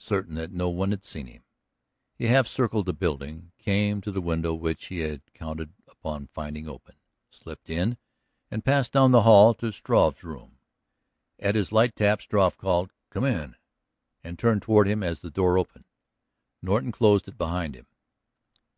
[0.00, 1.44] Certain that no one had seen him,
[2.16, 6.66] he half circled the building, came to the window which he had counted upon finding
[6.66, 6.94] open,
[7.30, 7.98] slipped in,
[8.50, 10.56] and passed down the hall to Struve's room.
[11.38, 13.56] At his light tap Struve called, "Come in,"
[14.22, 15.84] and turned toward him as the door opened.
[16.62, 17.84] Norton closed it behind him.